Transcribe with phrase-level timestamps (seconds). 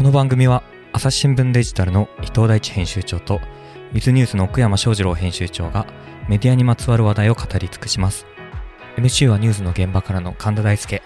[0.00, 0.62] この番組は
[0.94, 3.38] 朝日新聞デジタルの伊藤大地編集長と
[3.92, 5.86] ウィズニュースの奥山翔二郎編集長が
[6.26, 8.24] メディアにまつわる話題を語り尽くします。
[8.96, 11.02] MC はニュースの現場からの神田大輔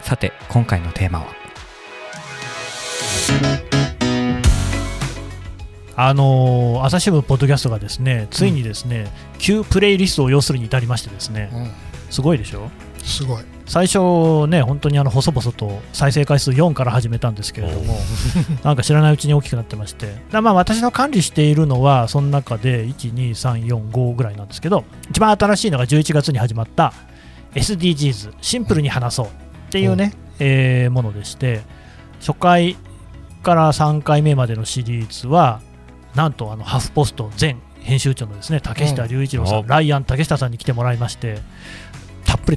[0.00, 1.26] さて今回のテーマは？
[5.94, 9.06] あのー朝日新聞ポッドキャストがですねついにですね、
[9.38, 11.70] 旧プレイリストを要するに至りましてですねうん、
[12.10, 12.68] すごいでしょ？
[13.04, 13.44] すごい。
[13.66, 17.96] 最初ね本当にあの細々と再生回数4から始めたんですけれども
[18.64, 20.14] なんか知らないうちに大きくなってまして。
[20.30, 26.92] だまあ私の管理しているのはその中で12345ぐらいなんですけど一番新しいのが11月に始まった
[27.54, 29.28] SDGs シンプルに話そうっ
[29.70, 31.62] ていうね、えーものでして
[32.20, 32.76] 初回
[33.42, 35.60] から3回目までのシリーズは
[36.14, 39.66] なんとあのハフポスト前編集長のですね竹下隆一郎さん、うん。
[39.66, 41.38] ライアン竹下さんに来てもらいまして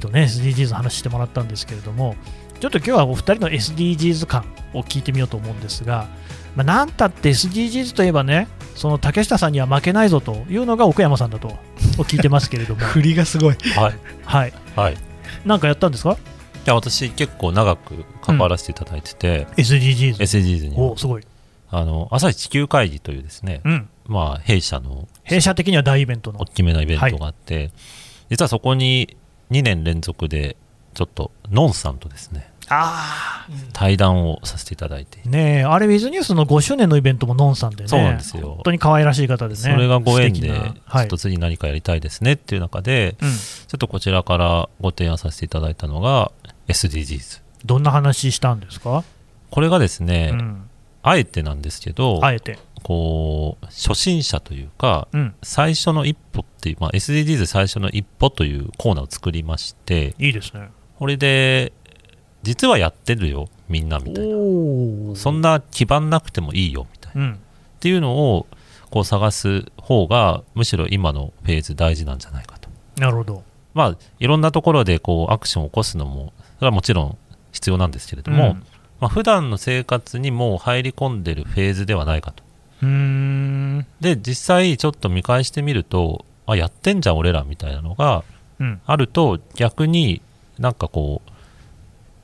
[0.00, 2.16] とね SDGs の話してもらったんですけれども
[2.60, 6.08] ちょっと今日はお二人の SDGs 感を聞いてみようと思うんですが、
[6.54, 11.56] まあ、なんたって SDGs といえばねその竹下さんには負けないぞというのが奥山さんだと
[12.04, 12.80] 聞いてますけれども。
[12.84, 13.56] 振りがすごい。
[13.74, 13.94] はい。
[14.24, 14.52] はい。
[14.76, 14.94] はい。
[14.94, 14.96] い
[15.46, 16.16] なんかやったんですか？
[16.66, 21.22] や、私結構長く関わらせていただいてて、SDGs SDGs におすごい、
[21.70, 26.40] あの、朝日地球会議というですね、うん、まあ、弊社の弊社的には大イベントの。
[26.40, 27.70] 大きめなイベントがあって、
[28.30, 29.16] 実はそこに
[29.50, 30.56] 2年連続で、
[30.94, 37.88] ちょっと、ノンさんとですね、あ対談をさせていただいて、あねえあれウィズニュースの5周年のイベントもノンさんでね。
[37.88, 38.54] そうなんですよ。
[38.54, 39.60] 本当に可愛らしい方でね。
[39.60, 46.32] それがご縁で、ちょっと次何かやりたいですねっていう中で、うん、ちょっとこちらからご提案させていただいたのが
[46.68, 47.42] SDGs。
[47.64, 49.04] どんな話したんですか、
[49.50, 50.68] これがですね、うん、
[51.02, 61.72] あえてなんですけど、あえて、こう、初心者というか、うん、最初の一歩っていう、まあ、SDGs 最初の一歩というコーナーを作りまして、いいですねこれで、
[62.44, 64.36] 実はやってるよ、みんなみたいな。
[64.36, 67.22] おそんな基盤なくてもいいよ、みたいな。
[67.22, 67.38] うん
[67.76, 68.46] っていうのを、
[68.90, 72.70] こう探す方が、むしろ今のフェーズ大事なんじゃないかと。
[72.98, 73.42] なるほど
[73.74, 77.18] まあ、いろんなところでこうアクションを起こすのも、それはもちろん
[77.50, 78.66] 必要なんですけれども、うん
[79.00, 82.45] まあ、普段の生活にもう入り込んでるフェーズではないかと。
[82.82, 83.86] うーん。
[84.00, 88.24] で、実際ちょっと見返してみると、あ、やってんじゃん俺らみたいなのが
[88.58, 88.80] うん。
[88.86, 90.22] あると、逆に
[90.58, 91.30] なんかこう、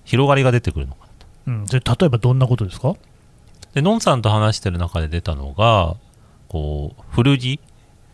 [0.04, 1.26] 広がりが出てくるのかなと。
[1.46, 2.94] うん、で例えばどんなことですか？
[3.74, 5.96] で、のんさんと話してる中で出たのが、
[6.48, 7.60] こう、古着。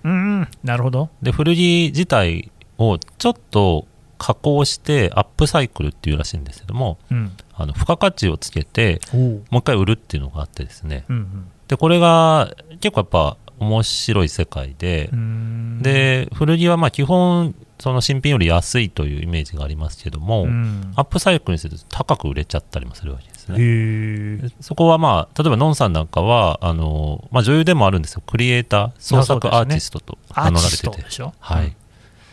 [0.04, 1.10] うんなるほど。
[1.22, 7.32] で、古着自体をちょっと加工してアップサイクルっていうらしいんですけども、うん。
[7.54, 11.04] あの、付加価値をつけて、もう一回売るっていうのがあってですね。
[11.08, 24.50] うんで、これが結構やっぱ面白い世界でう、んで、古着はまあ基本、その新品より安いというイメージがありますけども、うんアップサイクルにすると高く売れちゃったりもするわけですへね。
[24.60, 28.22] そこはまあ、例えばのんさんなんかは、あの、まあ女優でもあるんですよ。
[28.26, 30.88] クリエイター、創作アーティストと名乗られてて。
[30.88, 31.32] トでしょ？
[31.38, 31.76] はい。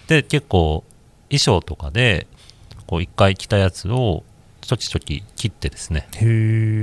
[0.08, 0.84] で、結構、
[1.30, 2.28] 衣装とかで、
[2.88, 4.24] こう一回着たやつを、
[4.62, 6.08] ちょきちょき切ってですね、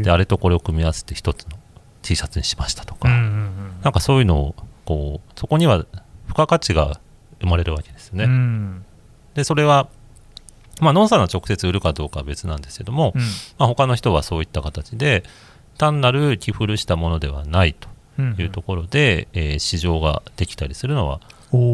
[0.05, 1.57] で、あれとこれを組み合わせて一つの
[2.03, 3.53] T シャツにしましたとか、うんうん
[3.83, 4.55] なんかそういうのを、
[4.85, 5.89] こう、そこには付
[6.37, 7.01] 加価値が
[7.41, 8.27] 生まれるわけですようね。
[8.27, 8.85] ん。
[9.35, 9.89] で、それは、
[10.81, 13.21] まあ、ノンさんが直接売るかどうかは別なんですけども、うん。
[13.59, 15.25] まあ、他の人はそういった形で、
[15.79, 17.89] 単なる着古したものではないと
[18.19, 21.21] うんいうところで、えー市場ができたりするのは、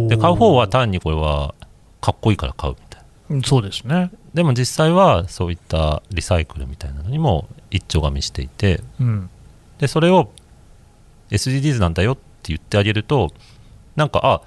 [0.09, 1.55] で、買う方は単にこれは
[2.01, 3.37] かっこいいから買うみたいな。
[3.37, 4.11] うんそうですね。
[4.33, 9.31] でも実際はそういったリサイクルみたいなのにも一丁がみしていて、うん
[9.79, 10.31] で、それを
[11.31, 13.33] SDGs なんだよって言ってあげると、
[13.97, 14.41] なんか、あ、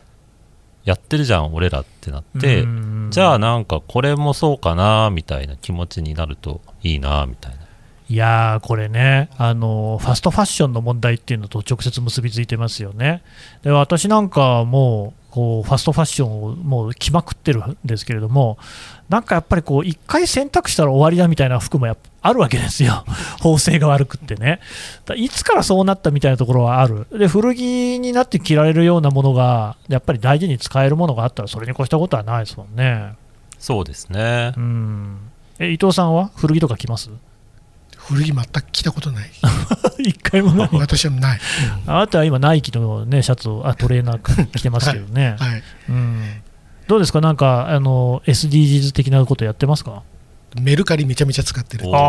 [0.84, 7.58] やってるじゃん、俺らってなって、うんじゃあなんかこれもそうかな、みたいな気持ちになるといいな、みたいな。
[8.08, 13.22] いやー、これねあの、ファストファッションの問題っていうのと直接結びついてますよね。
[13.64, 18.58] で私なんかもうこうファストファッションをもう着まくってるんですけれども、
[19.10, 23.04] なんかやっぱりこう一回選択したら終わりだみたいな服もやっぱあるわけですよ、
[23.42, 24.60] 縫製が悪くってね。
[25.06, 33.14] だいつからそうなったみたいなところはある、で古着になって着られるようなものが、やっぱり大事に使えるものがあったら、それに越したことはないですもんね。
[33.58, 34.60] そうですねう。
[34.60, 35.18] ん
[35.60, 36.32] え伊藤さんは？
[36.36, 37.10] 古着とか着ます？
[37.98, 39.32] 古着全く着たことない。
[40.00, 41.40] 一回もない私はない。
[41.86, 45.64] あなたは今、ナイキの、ね、シャツをあトレーナー着てますけどね、はい。
[45.90, 46.42] うん、
[46.88, 50.02] どうですか、なんかあの SDGs 的なことやってますか？
[50.60, 51.88] メルカリめちゃめちゃ使ってる。
[51.88, 52.00] おあ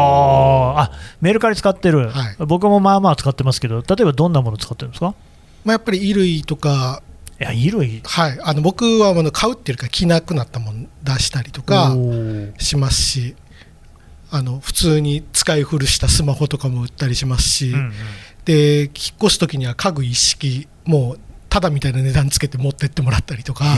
[0.88, 0.92] ー。
[0.92, 2.36] あメルカリ使ってる、はい。
[2.38, 5.14] 僕もまあまあ使ってますけど、例えばどんなもの使ってるんですか？
[5.64, 7.02] まあ、やっぱり衣類とか、
[7.40, 8.02] いや、衣類。
[8.04, 11.94] はい、あの僕はあの買うっていうか着なくなったもの出したりとか
[12.58, 13.36] しますし、
[14.30, 17.92] あの普通に使い古したスマホとかも売ったりしますし、うんうん。
[18.44, 18.90] で引っ
[19.22, 23.76] 越す時には家具一式もうただみたいな値段つけて持ってってもらったりとか。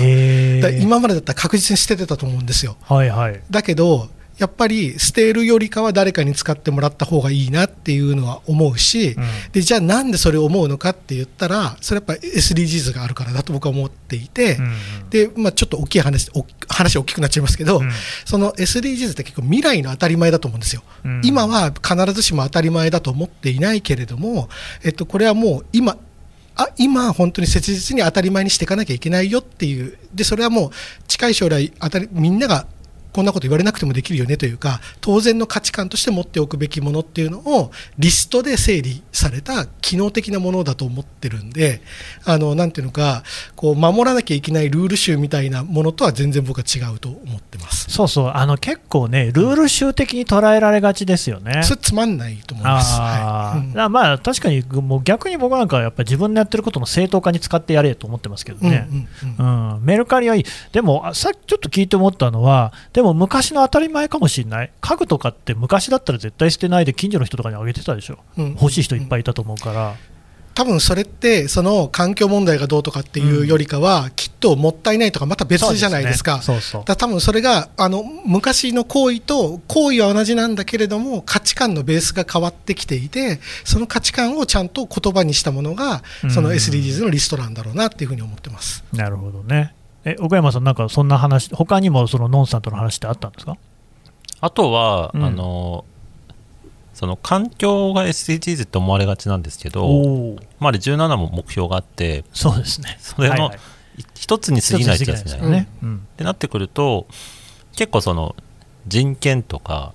[0.80, 2.76] 今までだったら確実に捨ててたと思うんですよ。
[2.82, 3.42] はいはい。
[3.50, 4.08] だけど
[4.38, 9.24] やっぱり捨てるよりかは誰かに使ってもらった方がいいなっていうのは思うし、うん。
[9.52, 15.10] でじゃあなんでそれを思うのかって言ったらそれやっぱり SDGs があるからだと僕は思っていて、うんうん。
[15.10, 17.90] でまあ、ちょっと大きい話お話大きくなっちゃいますけど、うん。
[18.24, 20.82] その SDGs って結構未来の当たり前だと思うんですよ。
[21.04, 21.20] うん。
[21.24, 24.48] 今は必ずしも当たり前だと思っていないけれども、
[24.82, 25.96] えっと、これはもう今
[26.56, 29.98] あ今本当に切実に当たり前にしていかなきゃいけないよっていう。
[30.12, 30.70] でそれはもう
[31.08, 32.66] 近い将来当たりみんなが
[33.14, 41.80] こんなこと言われなくてもできるよねというか当然の価値観として持っておくべきものっていうのをリストで整理された機能的なものだと思ってるんで
[42.24, 43.22] あのなんていうのか
[43.54, 47.90] こう守らなきゃいけないルール集みたいなものとは全然僕は違うと思ってます。
[47.90, 48.32] そうそう。
[48.34, 51.62] あの結構ねルール集的に捉えられがちですよね。
[51.62, 53.00] それつまんないと思います。
[53.00, 53.66] はい。
[53.66, 53.92] うん。
[53.92, 59.08] まあ確かにもう逆に僕なんかはやっぱり自分のやってることの正当化に使ってやれと思ってますけどね、うん
[59.38, 59.74] うんうん。
[59.76, 59.84] うん。
[59.84, 68.50] メルカリはいい、でもあさっきちょっと聞いて思ったのは、でも昔の当たり前かもしれない、家具とかって昔だったら絶対捨てないで近所の人とかにあげてたでしょ、うん。
[68.52, 69.96] 欲しい人いっぱいいたと思うから、
[70.54, 76.40] 多分それってその環境問題がどうとかっていうよりかは、きっともったいないとかまた別じゃないですか。
[76.42, 76.70] そうですね。
[76.72, 76.96] そうそう。
[76.96, 88.84] 多分それがあの昔の行為と行為は同じなんだけれども価値観のベースが変わってきていてその価値観をちゃんと言葉にしたものがそのうん SDGs のリストなんだろうなっていうふうに思ってます。
[88.92, 89.74] なるほどね。
[90.04, 93.56] え岡山さん、なんかそんな話、他にもそのノンさんとの話ってあったんですか？
[94.40, 95.24] あとは、うん。
[95.24, 95.84] あの
[96.92, 102.96] その環境が SDGs って思われがちなんですけど、まあ、あれ17も目標があってそうですね。
[103.00, 103.50] それの
[104.14, 105.66] 一つに過ぎないってやつですよね。
[105.82, 105.96] うん。
[105.96, 107.08] ってなってくると
[107.74, 108.36] 結構その
[108.86, 109.92] 人権とか、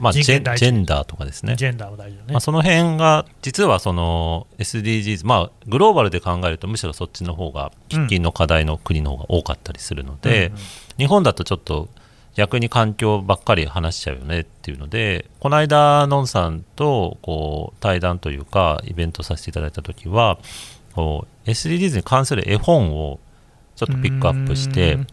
[0.00, 1.56] まあ、ジェジェンダーとかですね。
[1.56, 2.32] ジェンダーも大事だね。
[2.32, 10.58] まあ、その辺が実はその SDGs、まあ、グローバルで考えるとむしろそっちの方が喫緊の課題の国の方が多かったりするので、うんうん。
[10.98, 11.88] 日本だとちょっと
[12.34, 20.38] 逆に環境ばっかり話しちゃうよねっていうのでこの間のんさんとこう対談というかイベントさせていただいた時は
[20.94, 23.18] こう SDGs に関する絵本を
[23.76, 25.06] ちょっとピックアップしてうん。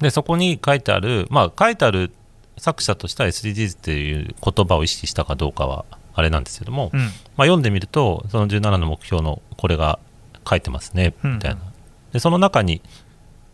[0.00, 2.12] でそこに書いてあるまあ書いてある
[2.58, 7.00] 作者としては SDGs っていう言葉を意識したかどうかはあれなんですけども、うん。
[7.00, 7.10] まあ、
[7.42, 9.98] 読んでみるとその17の目標のこれが
[10.48, 11.34] 書いてますねうん。
[11.34, 11.60] みたいな、
[12.12, 12.80] でその中に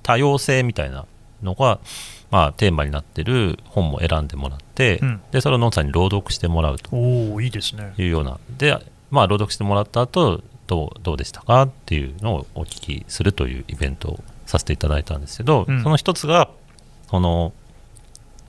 [0.02, 1.06] 多様性みたいな
[1.42, 1.80] のが、
[2.30, 5.20] まあ、テーマになってる本も選んでもらって、うん。
[5.32, 6.96] でそれをのんさんに朗読してもらうと。
[7.40, 7.94] いいですね。
[7.98, 8.38] いうような。
[8.56, 8.78] で、
[9.10, 15.82] まあ、朗読してもらった後どうどうでしたかっていうのをお聞きするというイベントをさせていただいたんですけど、うん。
[15.82, 16.48] その一つが
[17.12, 17.52] その、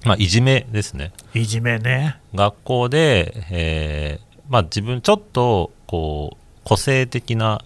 [0.06, 1.12] まあ、いじめですね。
[1.34, 2.18] いじめね。
[2.36, 7.64] 学校で、えーまあ、自分ちょっとこう個性的な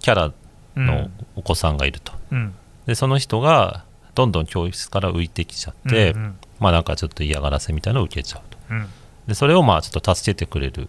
[0.00, 0.32] キャラ
[0.76, 2.54] のお子さんがいると、うん。
[2.86, 3.84] でその人が
[4.14, 6.38] どんどん教室から浮いてきちゃって、うんうん。
[6.60, 8.58] まあなんかちょっと嫌がらせみたいなのを受けちゃうと。
[8.70, 8.88] うん。
[9.28, 10.88] でそれをまあちょっと助けてくれる、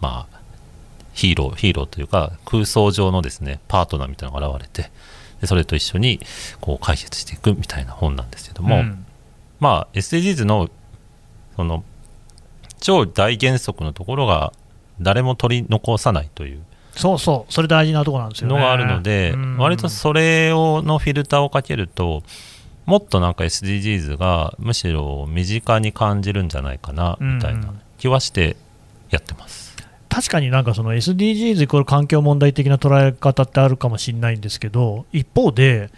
[0.00, 0.40] まあ、
[1.12, 4.90] ヒーローヒーローというか空想上のですねパートナーみたいなのが現れて
[5.40, 6.20] でそれと一緒に
[6.60, 9.05] こう解決していくみたいな本なんですけども、うん
[9.60, 10.68] まあ SDGs の
[11.56, 11.84] その
[12.80, 14.52] 超大原則のところが
[15.00, 16.62] 誰も取り残さないという
[16.96, 18.54] そうそう、それ大事なところなんですよね。
[18.54, 22.22] のがあるので、うん割とそれをのフィルターをかけると
[22.86, 28.56] もっとなんか SDGs がむしろ身近に感じるんじゃないかなみたいな気はして
[29.10, 29.76] やってます。
[30.08, 35.90] 確かになんかその SDGs イコール環境問題的な捉え方ってあるかもしれないんですけど、一方で、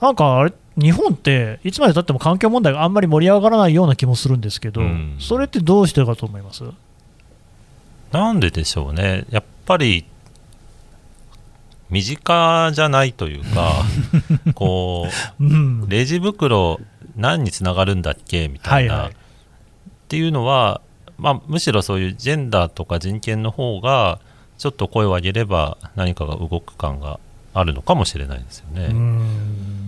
[0.00, 5.16] なんかあれ、日本っていつまでたっても環境問題があんまり盛り上がらないような気もするんですけど、うん。
[5.18, 6.62] それってどうしてかと思います？
[8.12, 9.24] なんででしょうね。
[9.30, 10.04] やっぱり
[11.90, 13.72] 身近じゃないというか
[14.54, 15.06] こ
[15.40, 16.78] うレジ袋
[17.16, 19.12] 何につながるんだっけみたいな、はいはい。
[19.12, 19.14] っ
[20.08, 20.80] ていうのは、
[21.18, 24.20] まあ、むしろそういうジェンダーとか人権の方が
[24.58, 27.18] ちょっと声を上げれば何かが動く感が
[27.52, 28.88] あるのかもしれないですよね。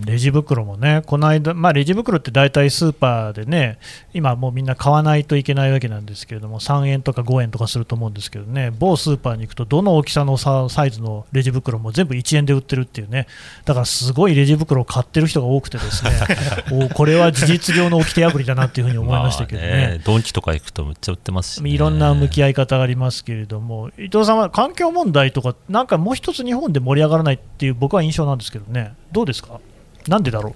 [0.01, 3.79] うんレジ袋もね、この間、まあ、レジ袋って大体スーパーでね、
[4.13, 13.27] 今もうみんな買わないといけないわけなんですけれども、3円とか5円とかすると思うんですけどね、某スーパーに行くと、どの大きさのさサイズのレジ袋も全部1円で売ってるっていうね、
[13.65, 16.11] だからすごいレジ袋を買ってる人が多くてですね、
[16.73, 20.01] おこれは事実上の掟破りだなっていうふうに思いましたけどまあね。
[20.05, 29.61] ドンキとか行くとむっちゃ売ってますし、ね、いろんな向き合い方がありますけれども、伊藤さんは環境問題とか、なんかもう一つ日本で盛り上がらないっていう僕は印象なんですけどね、どうですか、
[30.09, 30.55] なんでだろ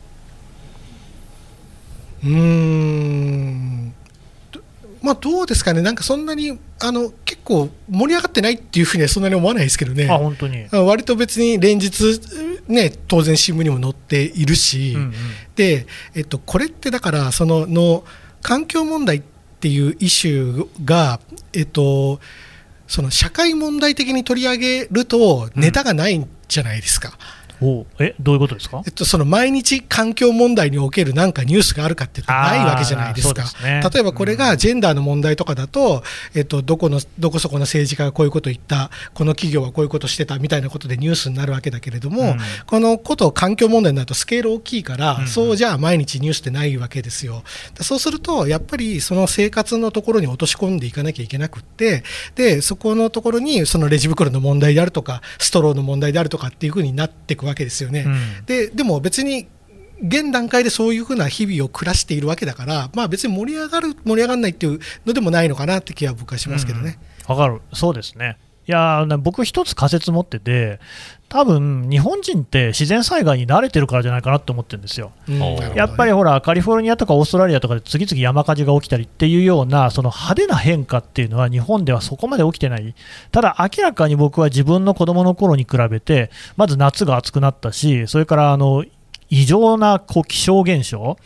[2.24, 2.28] う？
[2.28, 3.94] うーん。
[5.02, 12.18] まあ、どうですかね、なんかそんなにあの結構盛り上がってないっていうふうにはそんなに思わないですけどね、あ本当に、割と別に連日、
[12.68, 15.12] ね、当然新聞にも載っているし、うんうん。
[15.56, 18.02] でえっと、これってだからそのの
[18.40, 19.22] 環境問題っ
[19.60, 21.20] ていうイシューが、
[21.52, 22.18] えっと、
[22.86, 27.18] その社会問題的に取り上げるとネタがないんじゃないですか。
[27.64, 28.82] おえどういうことですか？
[28.86, 33.42] えっと、その毎日環境問題におけるなんかニュースがあるかっていうとあーないわけじゃないですか。
[33.42, 33.82] ですね。
[33.92, 36.02] 例えばこれがジェンダーの問題とかだと、
[36.34, 42.38] えっと、どこのどこそこの政治家がこういうことを言った、この企業はこういうことをしてたみたいなことでニュースになるわけだけれども、うん。
[42.66, 45.26] このことを環境問題になるとスケール大きいから、うん。
[45.28, 47.42] そうじゃあ毎日ニュースってないわけですよ。
[47.80, 52.02] そうすると、やっぱりその生活のところに落とし込んでいかなきゃいけなくって、
[52.34, 58.04] でそこのところにそのレジ袋の問題であるとか、ストローの問題であるとかっていうふうになっていくわけですよね。
[58.06, 59.46] うんででも別に
[60.02, 66.98] 現段階でそういうふうな日々を暮らしているわけだから、まあ、別に盛り上がる、盛り上がらないっていうのでもないのかなって気は僕はしますけどね。
[67.28, 68.36] わかる、そうですね。
[68.66, 70.80] いや僕、一つ仮説持ってて、
[71.34, 75.10] 多分日本人って自然災害に慣れてるからじゃないかなって思ってるんですよ。
[75.28, 75.40] うん。
[75.74, 82.94] やっぱりほら、カリフォルニアとかオーストラリアとかで次々山火事が起きたりっていうような、その派手な変化っていうのは日本ではそこまで起きてない、
[83.32, 88.84] ただ明らかに僕は自分の子供の頃に比べて、まず夏が暑くなったし、それからあの
[89.28, 91.16] 異常なこう気象現象、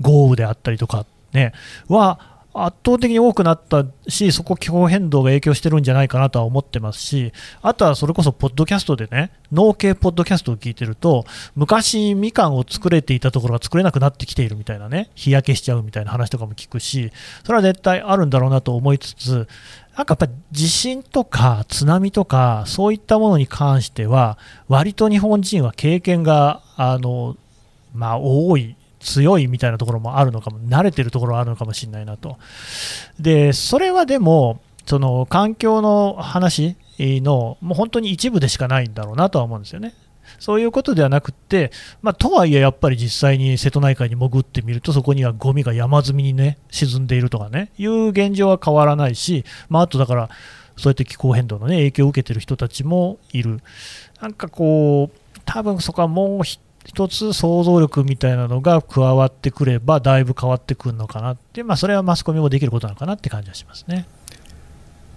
[0.00, 1.52] 豪雨であったりとか、ね、
[1.88, 11.24] は圧倒的に多くなったし、そこ気候変動が影響してるんじゃないかなとは思ってますし、あとはそれこそポッドキャストでね、農系ポッドキャストを聞いてると、
[11.54, 17.12] 昔、みかんを作れていたところが作れなくなってきているみたいなね、日焼けしちゃうみたいな話とかも聞くし、
[17.44, 19.48] それは絶対あるんだろうなと思いつつ、
[19.96, 24.38] なんかやっぱり地震とか津波とか、そういったものに関しては、
[24.68, 27.36] 割と日本人は経験が、あの、
[27.94, 32.38] まあ、多い、強いみたいなところもあるのかも、慣れてるところはあるのかもしれないなと。
[33.18, 39.94] で、それはでも、その環境の話の、もう本当に一部でしかないんだろうなとは思うんですよね。
[40.38, 50.28] そういうことではなくって、まあ、とはいえ、やっぱり実際に瀬戸内海に潜ってみると、そこにはゴミが山積みにね、沈んでいるとかね、いう現状は変わらないし、まあ、あとだから、
[50.76, 53.60] そうやって気候変動の、ね、影響を受けてる人たちもいる。
[54.20, 56.42] なんかこう、多分そこはもう
[56.84, 64.06] 一つ想像力みたいなのが加わってくれば、だいぶ変わってくるのかなって、まあ、それはマスコミもできることなのかなって感じはしますね。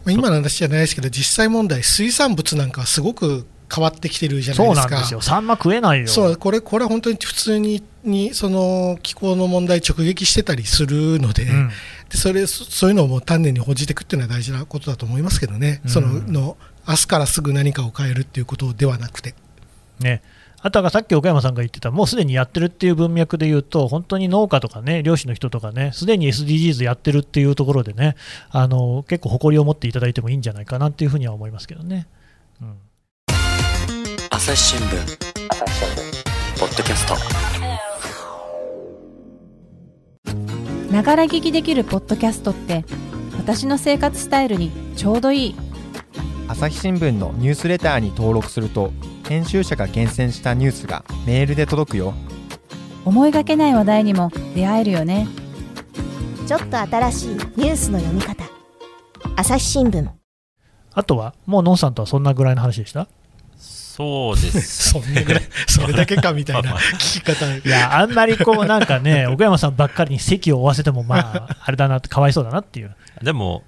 [0.06, 4.96] まあ今の話じゃないですけど、実際問題、水産物なんかはすごく変わってきてるじゃないそうですか。
[4.96, 6.08] なんですよ、サンマ食えないよ。
[6.08, 11.70] そうこれこれは本当に普通ににその気候の問題直撃してたりするので,、うん
[12.10, 19.36] でそれそそういうのをもう丹念に報じていくっていうのは大事なことだと思いますけどね、うんそのの明日からすぐ何かを変えるっていうことではなくて。
[20.00, 20.24] ね、
[20.64, 28.16] あとはさっき岡山さんが言ってた、もうすでにやってるっていう文脈で言うと、本当に農家とかね、漁師の人とかね、すでに SDGs やってるっていうところでね、
[28.52, 32.08] あの結構誇りを持っていただいてもいいんじゃないかなっていうふうには思いますけどね。
[32.62, 32.78] うん。
[34.30, 35.32] 朝日新聞
[36.60, 37.16] ポッドキャスト。
[40.92, 42.86] ながら聞きできるポッドキャストって
[43.38, 45.56] 私の生活スタイルにちょうどいい
[46.52, 48.92] 朝日新聞のニュースレターに登録すると
[49.26, 52.14] 編集者が厳選したニュースがメールで届くよ。
[53.06, 55.30] 思いがけない話題にも出会えるよね。
[56.46, 58.44] ちょっと新しいニュースの読み方。
[59.38, 60.06] 朝日新聞。
[60.94, 63.08] あとは、もうノンさんとはそんなぐらいの話でした？
[63.58, 64.90] そうです。
[64.92, 65.44] そんなぐらい。
[65.68, 67.46] それだけかみたいな聞き方。
[67.56, 72.94] いや、あんまりこうなんかね、 岡山さんばっかりに席を負わせても、まあ、あれだなって、かわいそうだなっていう。
[73.24, 73.64] でも、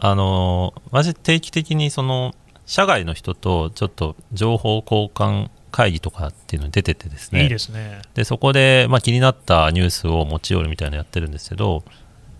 [0.00, 2.34] あのー私、定期的にその
[2.66, 8.02] 社外の人とちょっと情報交換会議とかっていうのに出ててですね、いいですね。
[8.14, 11.84] でそこで、まあ、気になったニュースを持ち寄るみたいなのやってるんですけど、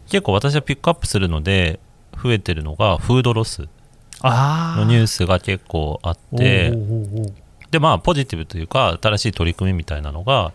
[0.08, 1.80] 結構私はピックアップするので、
[2.22, 3.68] 増えてるのがフードロス。
[4.22, 6.72] のニュースが結構あって、
[7.70, 10.52] で、まあ、ポジティブというか、新しい取り組みみたいなのが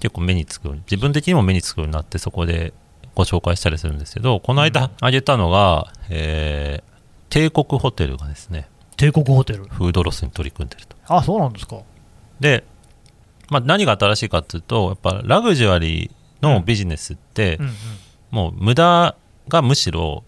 [0.00, 2.74] 結構目につくように、自分的にも目につくようになって、そこで
[3.16, 6.96] ご紹介したりするんですけど、この間挙げたのが、えー
[7.28, 9.64] 帝国ホテルがですね、帝国ホテル。
[9.64, 10.96] フードロスに取り組んでると。
[11.08, 11.80] あ、そうなんですか。
[12.38, 12.64] で、
[13.50, 17.72] まあ、何が新しいかっていうと、やっぱラグジュアリーのビジネスって、うんうん。
[18.30, 19.16] もう無駄
[19.48, 20.22] がむしろ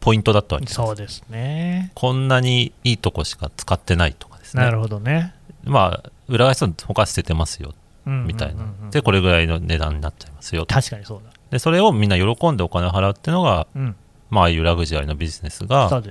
[0.00, 0.76] ポイントだったわけです。
[0.76, 1.90] そうですね。
[1.94, 4.62] こんなにいいとこしか使ってないとかですね。
[4.62, 5.34] なるほどね。
[5.64, 8.66] まあ、裏返すと他捨ててますよ、うんうんうんうんみたいな。
[8.90, 10.74] で、これぐらいの値段になっちゃいますよと。
[10.74, 11.30] 確かにそうだ。
[11.56, 13.96] で、それをみんな喜んでお金を払うっていうのが、うん。
[14.28, 16.02] まあ、ああいうラグジュアリーのビジネスそが。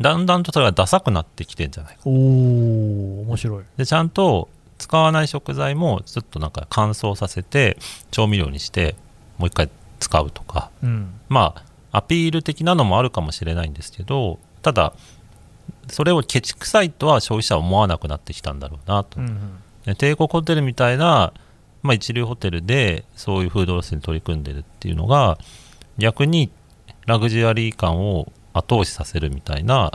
[0.00, 2.00] だんだんとそれがダサくなってきてんじゃないか。
[2.04, 3.64] おお面白い。
[3.76, 7.78] で、ちゃんと使わない食材も、ちょっとなんか乾燥させて、
[8.10, 8.94] 調味料にして、
[9.38, 9.70] もう一回
[10.00, 11.14] 使うとか、うん。
[11.28, 14.92] まあ、アピール的なのもあるかもしれないんですけどただ
[15.88, 21.32] それをケチくさいとは消費者は思わなくなってきたんだろうなと、うんうんで帝国ホテルみたいな、
[21.82, 25.38] まあ、一流ホテルでそういうフードロスに取り組んでるっていうのが
[25.98, 26.50] 逆に
[27.06, 29.92] ラグジュアリー感を後押しさせるみたいな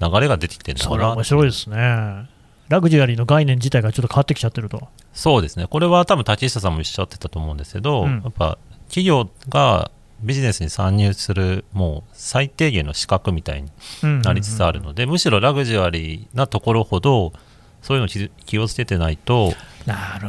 [0.00, 2.28] 流れが出てきてるのかなそれは面白いですね。
[2.68, 4.88] ラグジュアリーの概念自体がちょっと変わってきちゃってると。
[5.12, 9.90] そうですねこれは多分竹下さんもおっしゃってたと思うんですけど、うんやっぱ企業が
[10.22, 13.70] ビジネスに参入するもう最低限の資格みたいに
[14.22, 17.32] なりつつあるので、むしろラグジュアリーなところほど
[17.82, 19.52] そういうのを気気をつけてないと。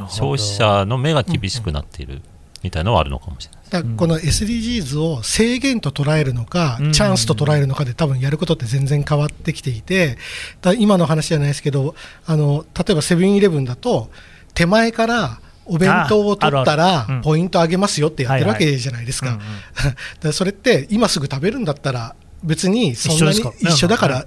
[0.10, 2.22] 消費者の目が厳しくなっている
[2.64, 3.62] みたいなのはあるのかもしれない。
[3.62, 3.72] です。
[3.72, 6.92] だからこの SDGs を制限と捉えるのか、うん。
[6.92, 10.18] チャンスと捉えるのかで多分やることって全然変わってきていて
[10.62, 14.10] だ今の話じゃないですけどあの例えばセブンイレブンだと
[14.54, 19.40] 手前からお弁当を取ったらポイントあげますよってやってるわはいけじゃないですか,、
[20.34, 24.26] それって今すぐ食べるんだったら別にそんなに一緒だから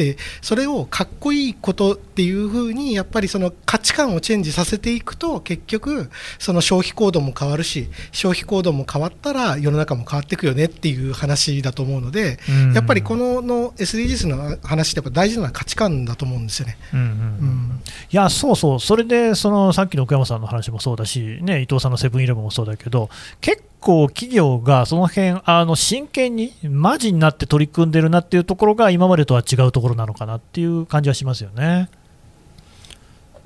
[0.00, 12.72] ってそれをかっこいいことっていうふうにやっぱりその価値観をチェンジさせていくと結局その消費行動も変わるし消費行動も変わったら世の中も変わっていくよねっていう話だと思うのでうん。
[12.72, 16.78] やっぱりこのの SDGs の話ってやっぱ大事なのは価値観だと思うんですよね。
[16.94, 17.06] うんうん。
[17.06, 17.82] うん。
[18.10, 31.88] いや、そうそう、それでそのさっきの奥山さんの話もそうだし、ね、伊藤さんのセブンイレブンもそうだけど、結構企業がその辺あの真剣に、マジになって取り組んでるなっていうところが、今までとは違うところなのかなっていう感じはしますよね。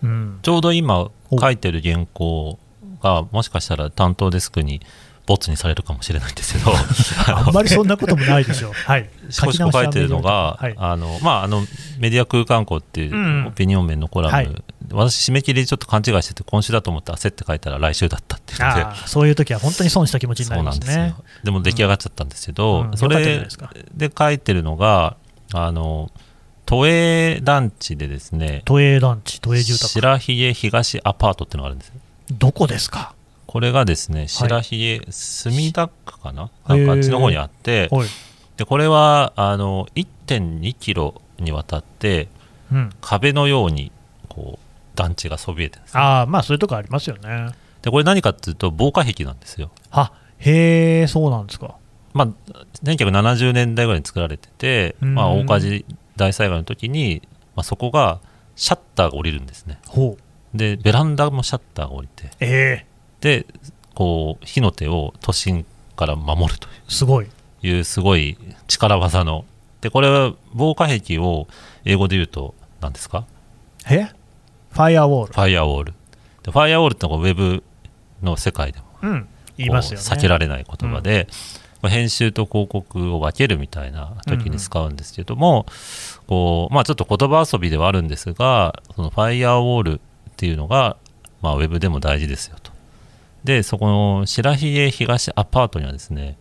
[0.02, 2.58] うん、ちょうど今書いてる原稿
[3.02, 4.80] がもしかしたら担当デスクに
[5.26, 6.72] ボツにされるかもしれないんですけど。
[7.34, 8.72] あんまりそんなこともないでしょう。
[8.74, 11.62] はい、少し書いてるのが、はい、あのまあ、あの
[11.98, 14.62] メディア空間校っていうんうオピニオン面のコラム、はい。
[14.92, 20.96] 私、締め切りでちょっと勘違いしてて、今週だと思って焦って書いたら来週だったっていうので、そういう時は本当に損した気持ちになそうりますね。
[20.96, 21.24] なんですよ。。
[21.44, 22.96] でも出来上がっちゃったんですけど、うん。
[22.96, 25.16] そよかったじゃないれで書いてるのが、
[25.54, 26.10] あの
[26.66, 29.88] 都営団地でですね、都営団地、都営住宅。
[29.88, 31.94] 白ひげ東アパートっていうのがあるんですよ。
[32.32, 33.14] どこですか？
[33.46, 38.08] これがですね、白ひげ墨田区かな、なんかあっちの方にあって、はい。
[38.56, 42.28] でこれはあの1.2キロにわたって
[42.72, 43.92] うん、壁のように
[44.28, 47.50] こう団地がそびえてるんですねああ、まあそういうとこありますよね。
[47.82, 49.70] でこれ何かっていうと防火壁なんですよ。
[49.90, 51.74] あへえ、そうなんですか。
[52.14, 52.28] まあ
[52.82, 55.14] 1970年代ぐらいに作られてて、うん。
[55.14, 55.84] まあ、大火事
[56.16, 57.22] 大災害の時に、
[57.56, 58.20] まあ、そこが
[58.56, 60.56] シャッターが降りるんですねほう。
[60.56, 62.86] でベランダもシャッターが降りてええ
[63.20, 63.46] で
[63.94, 65.64] こう火の手を都心
[65.96, 67.28] から守るとすごい。
[67.62, 68.36] いうすごい
[68.68, 69.44] 力技の
[69.80, 71.48] でこれは防火壁を
[71.84, 73.26] 英語で言うと何ですか？
[73.88, 74.10] え？
[74.70, 75.32] ファイアウォール。
[75.32, 75.94] ファイアウォール
[76.42, 77.62] でファイアウォールってのはウェブ
[78.22, 79.28] の世界でもうん。
[79.56, 80.04] 言いますよね。
[80.04, 81.28] 避けられない言葉で、
[81.84, 85.66] まあ編集と広告を分けるみたいな時に使うんですけども、
[86.26, 90.00] こうまあ、ちょっと言葉遊びではあるんですがそのファイアウォールっ
[90.36, 90.96] ていうのが、
[91.42, 92.72] まあ、ウェブでも大事ですよと。
[93.44, 96.38] でそこの白ひげ東アパートにはですね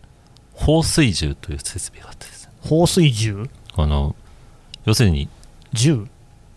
[0.54, 2.52] 放水銃という設備があってですね。
[2.62, 3.50] 放水銃？
[3.74, 4.16] この
[4.86, 5.28] 要するに
[5.74, 6.06] 銃？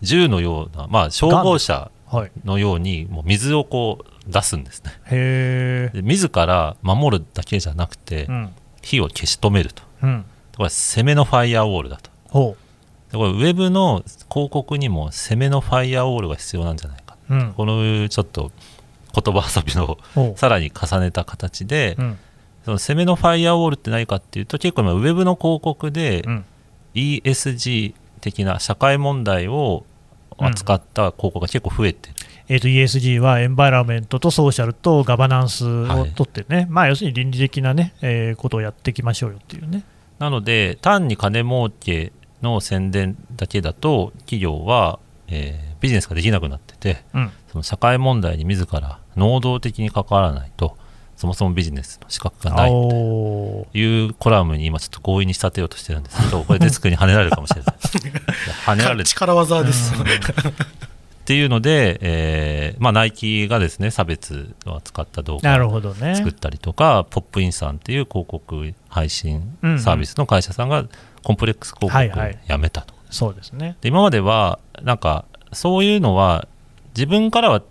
[0.00, 2.30] 銃のような、まあ、消防車はい。
[2.42, 4.92] のようにもう水をこう出すんですね。
[5.10, 6.00] へえ。
[6.00, 8.50] で自ら守るだけじゃなくて、うん。
[8.82, 10.24] 火を消し止めるとうん。
[10.52, 12.56] これは攻めのファイアウォールだとほ
[13.10, 17.34] でこれウェブの広告にも攻めのファイアウォールが必要なんじゃないかう。
[17.34, 17.52] うん。
[17.56, 18.50] このちょっと
[19.14, 22.02] 言葉遊びのほさらに重ねた形で、う。
[22.02, 22.18] うん。
[22.64, 26.44] その攻めのファイアウォールって何かっていうと結構今ウェブの広告でうん。
[26.94, 29.84] ESG 的な社会問題を
[30.36, 32.14] 扱った広告が結構増えてる、
[32.48, 39.84] えー、と ESG はエンバイラメントとソーシャルとガバナンスをとってね、まあ、要するに倫理的な、ねえーことをやっていきましょうよっていうね。
[40.18, 47.30] なので単に金儲けの宣伝だけだと企業は、えービジネスができなくなっててうん。
[47.52, 50.76] その社会問題に自ら能動的に関わらないと
[51.16, 57.76] そもそもビジネスの資格がないというコラムに今ちょっと強引に仕立てようとしてるんですけどこれデスクに跳ねられるかもしれない。
[57.76, 59.04] 跳ねられて。
[59.10, 60.10] 力技ですよね。
[61.28, 66.14] っていうので、えーまあ、ナイキがですね差別を扱った動なる画をほどね。
[66.14, 70.86] 作ったりとか、ポップインさんっていう広告配信サービスの会社さんが
[71.22, 73.76] コンプレックス広はいはい告をやめたと、そうですね。
[73.82, 76.48] で今まではなんかそういうのは
[76.96, 77.62] 自分からは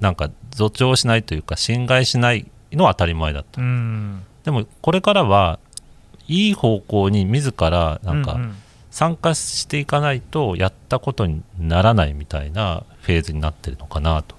[0.00, 4.24] なんか助長しないというか侵害しないのは当たり前だとうん。
[4.44, 5.58] でもこれからは
[6.28, 8.52] いい方向に自らなんかうう
[8.96, 14.36] 参加していかないとやったことにならないみたいなフェーズになってるのかなと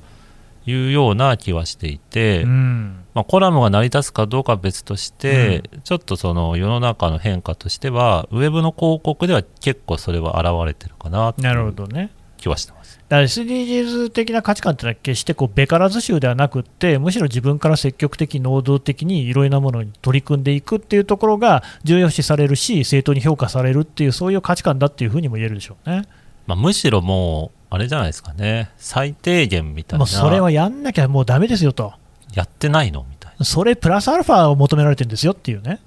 [0.65, 12.09] いうような気はしていて、うんまあ、コラムが成り立つかどうかは別として、ちょっとその世の中の変化としては、ウェブの広告では結構それは現れてるかなってなるいうほどね。
[12.37, 12.97] 気はしてます。
[13.09, 26.03] だから SDGs 的な価値観ってのは決してこうべからず衆ではなくってむしろ自分から積極的能動的にいろいろなものに取り組んでいくっていうところが重要視されるし正当に評価されるっていうそういう価値観だっていうふうにも言えるでしょうね。
[26.47, 31.93] まあ、むしろもう、あれじゃないですかね、最低限みたいな、もうそれはやんなきゃもうダメですよと。
[32.33, 33.45] やってないのみたいな。
[33.45, 35.79] それプラスアルファを求められてるんですよっていうね。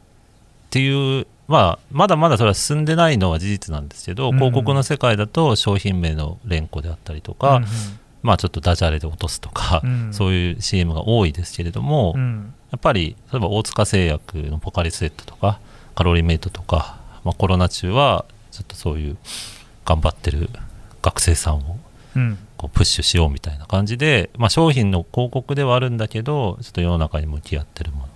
[0.70, 7.64] っていう、まあ、まだまだそれは進んでないのは事実なんですけど、うん広告の世界だと商品名の連呼であったりとか、うん
[8.22, 10.12] まあ、ちょっとダジャレで落とすとか、うん。
[10.12, 12.54] そういう CM が多いですけれども、うん。
[12.70, 15.58] やっぱり例えば大塚製薬のポカリスエットとか
[15.96, 19.16] カロリーメイトとか、まあ、コロナ中はちょっとそういう
[19.84, 20.50] 頑張ってる
[21.02, 21.78] 学生さんを
[22.14, 22.38] うん。
[22.56, 28.06] こうプッシュしようみたいな感じで、まあ、商品の広告ではあるんだけどちょっと世の中に向き合ってるもの。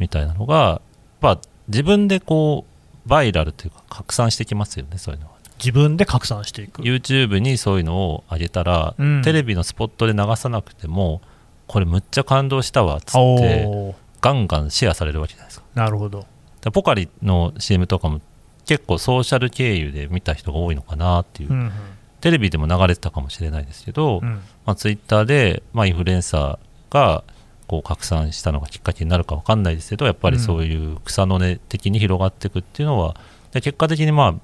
[0.00, 0.82] みたいなのが、
[1.20, 2.64] まあ、自分でこ
[3.06, 5.32] うバイラルというか拡散してきますよねそういうのは。
[5.58, 6.82] 自分で拡散していく。
[6.82, 11.20] YouTube にそういうのを上げたら、うんテレビのスポットで流さなくても
[11.66, 16.26] これむっちゃ感動したわっつってガンガンシェアされるわけじゃないですかなるほど。
[16.62, 18.20] でポカリの CM とかも
[18.66, 21.72] 結構ソーシャル経由で見た人が多いのかなっていう、うんうん
[22.20, 27.24] テレビでも流れてたかもしれないですけど、うんまあ、ツイッターで、まあ、インフルエンサーが
[27.70, 33.14] こう拡散したのがきっかけになるか分かんないですけどやっぱりそういう草の根的に広がっていくっていうのは
[33.52, 34.34] で結果的にまあ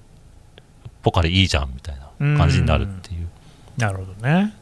[1.03, 3.27] ポカリいいじゃんみたいな感じになるっていう。
[3.77, 4.55] なるほどね。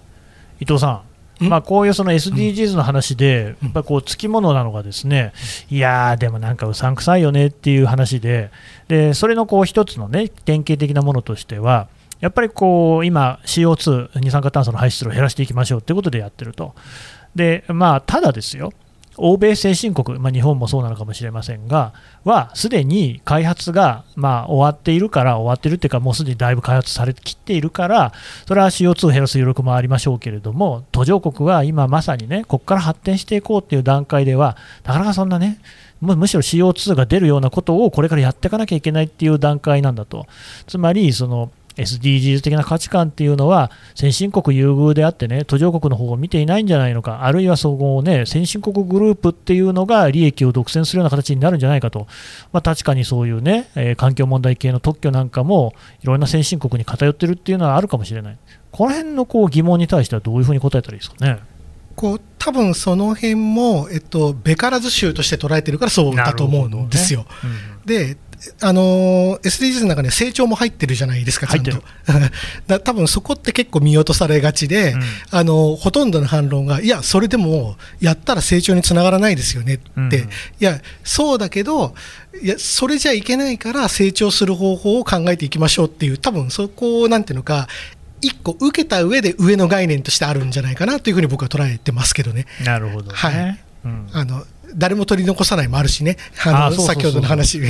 [0.61, 1.03] 伊藤さ
[1.41, 5.33] ん、んまあ、こういうその SDGs の話で、やっぱりこうつきものなのが、ですね
[5.71, 8.51] いやー、でもなんかうさんくさいよねっていう話で、
[8.89, 11.89] でそれのこう一つのね、典型的なものとしては、
[12.21, 16.75] やっぱりこう今、CO2、二酸化炭素の排出量を減らしていきましょうということでやってると。
[17.35, 18.73] でまあ、ただですよ、
[19.17, 21.93] 欧米先進国、まあ、日本もそうなのかもしれませんが、
[22.25, 28.13] はすでに開発が、まあ、終わっているから、終わっているっていうか、もうすでにだいぶ開発されきっているから、
[28.47, 35.61] それは CO2 を減らす余力もありましょうけれども、途上国は今まさにね、ここから発展していこうっていう段階では、なかなかそんなね、
[36.01, 40.27] むむしろ CO2 が出るようなことをこれからやっていかなきゃいけないっていう段階なんだと。
[40.67, 52.07] つまり、その SDGs 的な価値観っていうのは先進国優遇であってね途上国の方を見ていないんじゃないのかあるいはそこをね先進国グループっていうのが利益を独占するような形になるんじゃないかと、
[52.53, 58.39] まあ、確かにそういうね、えー環境問題系の特許なんかもいろんな先進国に偏ってるっていうのはあるかもしれない
[58.71, 61.39] この辺のこう疑問に対してはどういうふうに答えたらいいですかね？
[61.97, 67.25] こう多分その辺も、えっと、べからず州として捉えてるからそうだと思うんですよ。
[67.87, 68.17] で
[68.61, 71.83] あのー SDGs の中には成長も入ってるじゃないですか、ちゃんと。
[72.67, 75.03] だ多分そこって結構見落とされがちで、うん。
[75.31, 80.13] あのーほとんどの反論が、いや、それでもやったら成長につながらないですよねって、うん。
[80.13, 80.19] い
[80.61, 81.95] や、そうだけど、
[82.43, 87.69] いや、それじゃいけないから成長する方法を考えていきましょうっていう、多分そこをなんていうのか、
[88.21, 92.47] 一個受けた上で上の概念としてあるんじゃないかなというふうに僕は捉えてますけどね。
[92.65, 94.09] なるほどね、はいうん。
[94.13, 94.45] あの
[94.77, 97.61] 誰も取り残さないもあるしね、あの先ほどの話。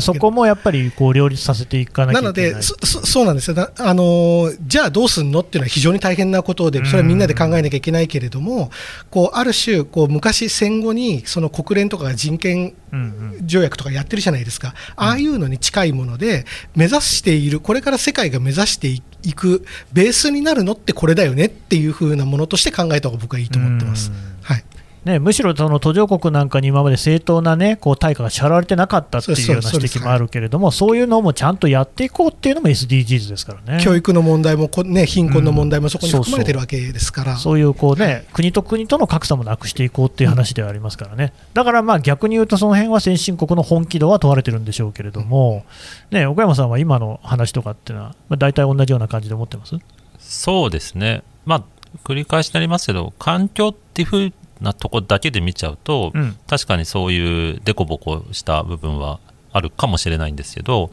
[0.00, 2.54] そこもやっぱりこう両立させていかなきゃないのけない。
[2.54, 8.70] でそそ、そうなんですよ、なあのーじゃあどうすんのっていうのは非常に大変なことで、それはみんなで考えなきゃいけないけれども、
[9.10, 13.00] こうある種こう、昔、戦後にその国連とかが人権うん
[13.38, 13.46] うん。
[13.46, 19.02] 条約とかやってるじゃないですか、ああいうのに近いもので、目指している、これから世界が目指してい
[19.34, 24.10] くベースになるのってこれだよねっていう風なものとして考えた方が僕はいいと思ってます。
[24.42, 24.64] はい
[25.08, 33.82] ね、むしろその途上国なんかに今まで正当な、ね、こう対価が支払われてなかったっていうような指摘もあるけれども、そういうのもちゃんとやっていこうっていうのも SDGs ですからね。
[33.82, 37.36] 教育の問題もこ、ね、貧困の問題もそこにうん含まれてるわけですから。
[37.36, 45.64] そういうこう、ね、国と国との格差もなくしていこうっていう話ではありますからね、だからまあ逆に言うと、その辺は先進国の本気度は問われてるんでしょうけれども、
[46.10, 49.76] ね、岡山さんは今の話とかっていうのは、まあ、大体同じような感じで思ってます？
[50.18, 51.64] そうですね、まあ、
[52.04, 56.36] 繰り返しになりますけど、環境っていうふうなとこだけで見ちゃうと、うん。
[56.46, 59.20] 確かにそういう凸凹した部分は
[59.52, 60.90] あるかもしれないんですけど、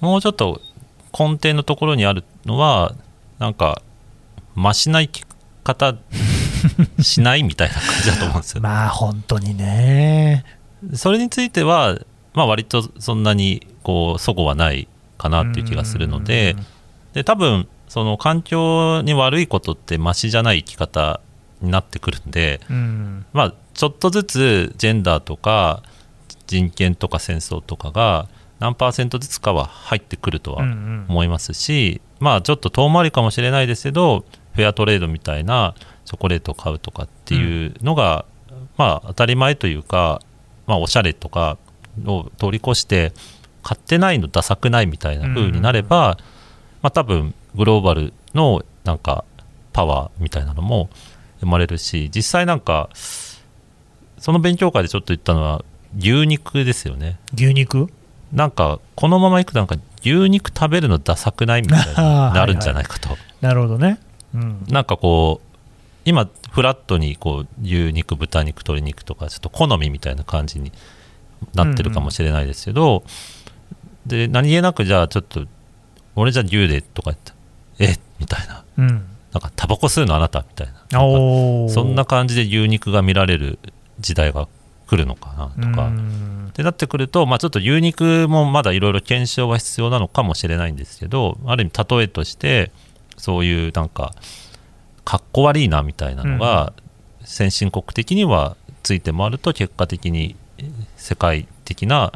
[0.00, 0.60] もうちょっと
[1.18, 2.94] 根底のところにあるのは、
[3.38, 3.82] なんか、
[4.54, 5.24] ましな生き
[5.64, 5.96] 方
[7.00, 8.62] しないみたいな感じだと思うんですよ。
[8.62, 10.44] まあ本当にね、
[10.94, 11.98] それについては、
[12.32, 16.56] まあ、割とそんなにこう齟齬はないかなっていう気がするので、
[17.12, 21.20] で多分その環境に悪いことってマシじゃない生き方
[21.62, 23.26] になってくるんで、うん。
[23.32, 25.82] まあ、ちょっとずつジェンダーとか
[26.46, 31.06] 人権とか戦争とかが何パーセントずつかは入ってくるとはうんうん。
[31.08, 38.24] 思いますし、まあちょっと遠回りかもしれないですけどフェアトレードみたいなチョコレートを買うとかっていうのが、
[38.76, 40.20] まあ当たり前というか、
[40.66, 41.56] まあ、おしゃれとか
[42.04, 43.12] を通り越して
[43.62, 46.18] 買ってないのダサくないみたいな風になれば、
[46.82, 49.24] まあ多分グローバルのなんか
[49.72, 50.90] パワーみたいなのも
[51.40, 52.90] 生まれるし実際なんか
[54.18, 55.64] その勉強会でちょっと言ったのは
[55.98, 57.18] 牛肉ですよね。
[57.34, 57.88] 牛肉？
[58.32, 63.98] なんかこのままいくとなんか牛肉食べるのダサくないみたいに なるんじゃないかと、なるほどね、
[64.34, 65.58] うん、なんかこう
[66.04, 70.70] 今フラットにこう牛肉豚肉鶏肉とかちょっと好みみたいな感じに
[71.54, 73.02] なってるかもしれないですけど、
[74.06, 75.44] で何気なくじゃあちょっと
[76.14, 77.34] 俺じゃあ牛でとか言った
[77.78, 78.62] えみたいな。
[78.78, 78.88] うん、
[79.32, 80.40] なんかタバコ吸うのあなた？
[80.40, 83.58] みたいなそんな感じで牛肉が見られる
[84.00, 84.48] 時代が
[84.86, 86.48] 来るのかなとか、うん。
[86.50, 92.72] ってなってくると、まあ、ちょっと牛肉もまだいろいろ検証は必要なのかもしれないんですけどある意味例えとして
[93.16, 94.14] そういうなんか
[95.04, 96.72] かっこ悪いなみたいなのが
[97.24, 102.12] 先進国的にはついて回ると結果的にえー世界的な、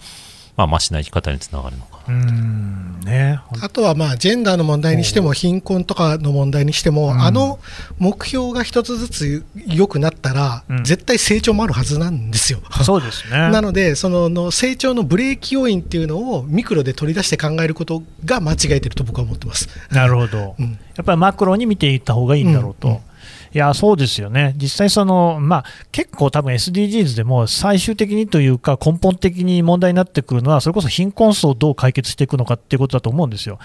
[0.57, 7.21] まあ、マシな生き方につながるのかうーんねあとはまあジェンダーの問題にしても貧困とかの問題にしても、うん。
[7.21, 7.59] あの
[7.99, 10.85] 目標が一つずつ良くなったら、うん。
[10.85, 12.61] 絶対成長もあるはずなんですよ。
[12.83, 13.37] そうですね。
[13.51, 19.69] なのでそのの成長のブレーキ要因っていうのをミクロで取り出して考えることが間違えてると僕は思ってます。
[19.91, 20.79] なるほど、うん。
[20.97, 23.01] やっぱりマクロに見ていった方がいいんだろうと。
[23.55, 33.61] いやそうですよね、実際その、まあ、結構多分 SDGs でも最終的にというか根本的に問題になってくるのはそれこそ貧困層をどう解決していくのかっていうことだと思うんですよ。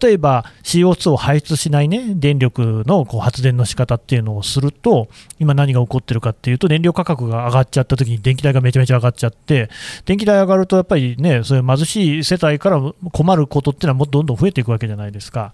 [0.00, 5.08] 例えば CO2 を排出しない、ね、電力のこう発電の仕方っていうのをすると
[5.40, 9.70] 今何が起こってるかっていうと燃料価格が上がっちゃった時に電気代がめちゃめちゃ上がっちゃって
[10.04, 15.52] 電気代上がるとやっぱりねそういう貧しい世帯から困ることっていうのはもっとどんどん増えていくわけじゃないですか。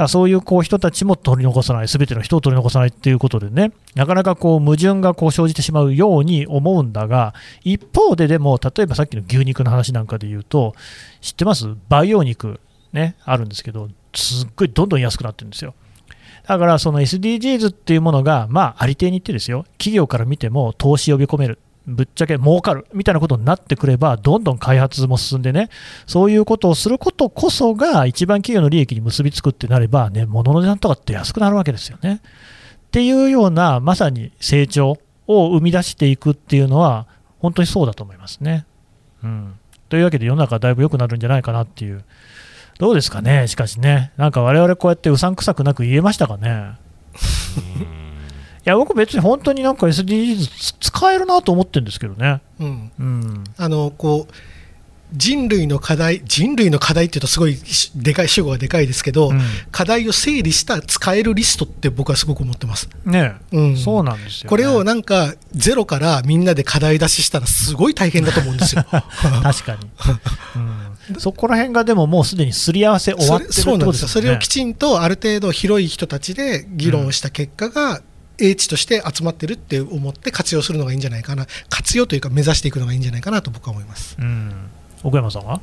[0.00, 7.34] だからそういうこう人たちも取り残さない、すべての人を取り残さないっていうことでね、なかなかこう矛盾がこう生じてしまうように思うんだが、
[7.64, 10.74] 一方ででも、例えばさっきの牛肉の話なんかで言うと、
[11.20, 11.68] 知ってます？
[11.90, 12.60] 培養肉、
[12.94, 15.74] ね、あるんですけど、すっごいどんどん安くなってるんですよ。
[16.48, 25.70] だからその SDGs っていうものが、まあ、ありていに言ってですよ、企業から見ても投資を呼び込める、ぶっちゃけ儲かるみたいなことになってくれば、どんどん開発も進んでね、
[26.06, 32.20] そういうことをすることこそが、一番企業の利益に結びつくってなれば、ね、物の値段とかって安くなるわけですよね。
[32.22, 37.06] っていうような、まさに成長を生み出していくっていうのは、
[37.38, 38.66] 本当にそうだと思いますね。
[39.22, 39.54] うん、
[39.88, 42.04] というわけで、世の中だいぶ良くなるんじゃないかなっていう。
[42.78, 46.78] どうですかね、しかしね、なんか我々こうやってうさんくさくなく言えましたかね。
[48.66, 52.42] いや、僕別に本当になんか SDGs つ使えるなと思ってるんですけどね。
[52.60, 53.44] うんうん。
[53.56, 54.34] あのこう
[55.12, 59.40] 人類の課題人類の課題っていうとすごいしでかい主語がでかいですけど、うん
[59.72, 62.88] 課題を整理した使えるリストって僕はすごく思ってます。
[63.04, 64.50] ねうんそうなんですよ、ね。
[64.50, 68.84] これをなんかゼロからみんなで課題出ししたらすごい大変だと思うんですよ。
[68.90, 69.90] 確かに、
[71.12, 74.22] うん、そこら辺がでももうすでにすり合わせ終わってるってそれそうなんことですよ。
[74.22, 74.30] ね。
[74.30, 78.02] れをきちんとある程度広い人たちで議論した結果が、
[78.40, 84.16] 英知として集まってるって思って活用するのがいいんじゃないかな、活用というか目指していくのがいいんじゃないかなと僕は思います。
[84.18, 84.70] うん、
[85.02, 85.60] 奥山さんは？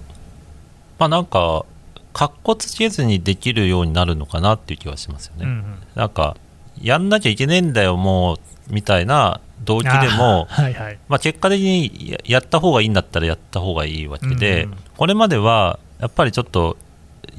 [1.00, 1.66] まあなんか
[2.14, 5.76] かっこつけずにできるようになるのかなっていう気はしますよね、うんうん。
[5.96, 6.36] なんか
[6.82, 11.00] やんなきゃいけねえんだよもうみたいな動機でもはいはい。
[11.08, 14.78] まあ、結果的にややった方がいいんだったらやった方がいいわけで、うんうん。
[14.98, 16.78] これまではやっぱりちょっと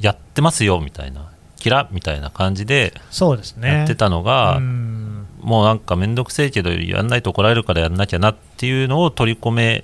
[0.01, 3.69] やってますよみたいなキラみたいな感じでそうですね。
[3.69, 5.18] やってたのが、うん
[5.49, 9.83] もうなんか面倒くせえけどやんないと怒られるからやんなきゃなっていうのを取り込め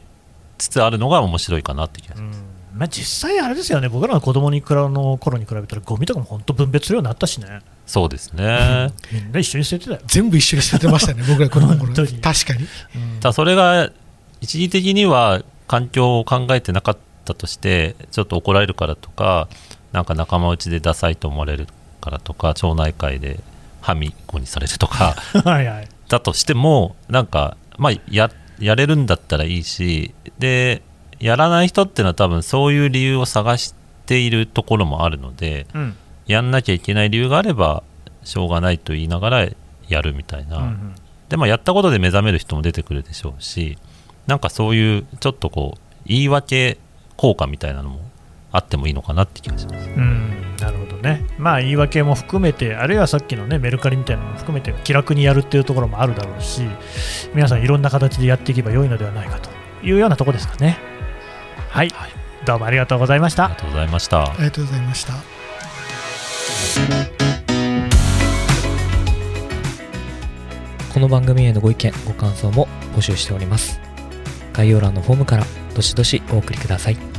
[0.59, 2.39] つつあるのが面白いかなって気がします。
[2.39, 2.79] うん。
[2.79, 10.01] まあ、実際あれですよね、僕らの子供にくらの頃に比べたら、ゴミとかも本当分別するようになったしね、そうですね、みんな一緒に捨ててたよ。
[10.07, 12.19] 全部一緒に捨ててましたね、 僕ら子供の頃に。
[12.19, 12.67] 確かに。
[13.25, 13.33] うん。
[13.33, 13.91] それが
[14.43, 19.49] 一時的には環境を考えてなかったとしてちょっと怒られるからとか
[19.93, 21.67] なんか仲間内でダサいと思われる
[22.01, 23.41] からとか町内会で
[23.85, 25.15] はみごにされるとか。
[26.09, 30.83] だとしてもなんかまあややれるんだったらいいしで
[31.19, 33.75] やらない人っていうのは多分そういう理由を探し
[34.07, 35.97] ているところもあるのでうん。
[36.27, 37.83] やんなきゃいけない理由があれば
[38.23, 39.49] しょうがないと言いながら
[39.89, 40.95] やるみたいな、うんうん。
[41.29, 43.77] でまあやったことで目覚める人も出てくるでしょうし
[44.27, 46.79] なんかそういうちょっとこう言い訳
[47.17, 48.01] 効果みたいなのも
[48.55, 49.89] あってもいいのかなって気がします。
[49.89, 56.63] うんなるほどね、まあ言い訳も含めて、あるいはさっきのねメルカリみたいなのも含めて、気楽にやるっていうところもあるだろうし、
[57.35, 59.51] 皆さん、いろんな形でやっていけば良いのではないかと
[59.85, 60.79] いうようなところですかね。
[61.69, 61.91] はい、
[62.47, 63.61] どうもありがとうございましたありが。
[63.61, 64.23] とうございました。
[64.23, 65.15] ありがとうございました。
[71.05, 73.81] の番組へのご意見、ご感想も募集しております。
[74.53, 77.14] 概要欄のフォームからどしどしお送りください。